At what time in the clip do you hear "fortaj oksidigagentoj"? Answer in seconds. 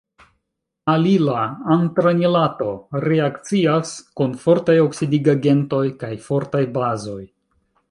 4.47-5.85